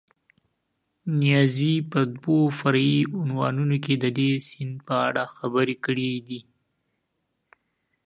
نیازي 1.19 1.73
په 1.91 1.99
دوو 2.15 2.37
فرعي 2.59 2.99
عنوانونو 3.21 3.75
کې 3.83 3.93
د 4.03 4.05
دې 4.17 4.31
سیند 4.47 4.75
په 4.87 4.95
اړه 5.07 5.23
خبرې 5.37 5.75
کړې 5.85 6.11
دي. 6.27 6.41